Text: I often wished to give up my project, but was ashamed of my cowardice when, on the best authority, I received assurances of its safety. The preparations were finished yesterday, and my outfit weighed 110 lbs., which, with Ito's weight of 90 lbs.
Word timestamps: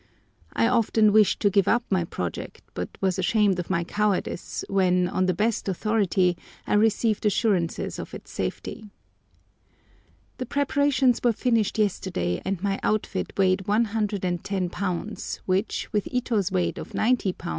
I 0.53 0.67
often 0.67 1.13
wished 1.13 1.41
to 1.41 1.51
give 1.51 1.67
up 1.67 1.83
my 1.91 2.05
project, 2.05 2.63
but 2.73 2.89
was 3.01 3.19
ashamed 3.19 3.59
of 3.59 3.69
my 3.69 3.83
cowardice 3.83 4.65
when, 4.67 5.07
on 5.07 5.27
the 5.27 5.33
best 5.35 5.69
authority, 5.69 6.35
I 6.65 6.73
received 6.73 7.23
assurances 7.23 7.99
of 7.99 8.15
its 8.15 8.31
safety. 8.31 8.89
The 10.39 10.47
preparations 10.47 11.21
were 11.23 11.33
finished 11.33 11.77
yesterday, 11.77 12.41
and 12.43 12.63
my 12.63 12.79
outfit 12.81 13.31
weighed 13.37 13.67
110 13.67 14.69
lbs., 14.71 15.35
which, 15.45 15.87
with 15.93 16.07
Ito's 16.11 16.51
weight 16.51 16.79
of 16.79 16.95
90 16.95 17.33
lbs. 17.33 17.49